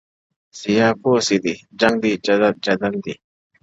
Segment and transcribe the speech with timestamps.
[0.59, 1.53] سیاه پوسي ده!
[1.79, 3.13] جنگ دی جدل دی!